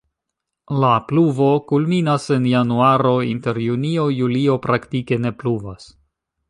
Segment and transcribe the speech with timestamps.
[0.83, 5.91] La pluvo kulminas en januaro, inter junio-julio praktike ne pluvas.